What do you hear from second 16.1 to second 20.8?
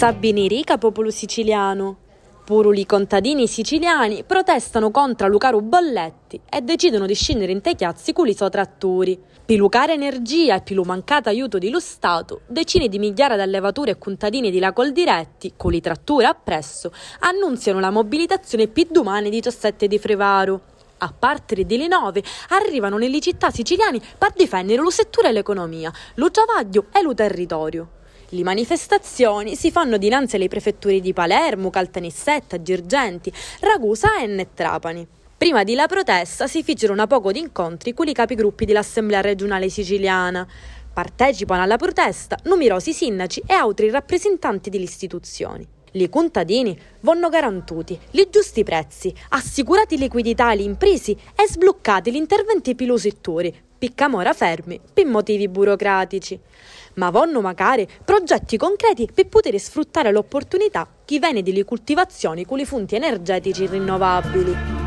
appresso, annunziano la mobilitazione più domani 17 di Frevaro.